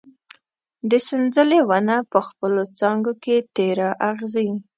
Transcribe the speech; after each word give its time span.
د 0.89 0.91
سنځلې 1.07 1.59
ونه 1.69 1.95
په 2.11 2.19
خپلو 2.27 2.61
څانګو 2.79 3.13
کې 3.23 3.35
تېره 3.55 3.89
اغزي 4.09 4.49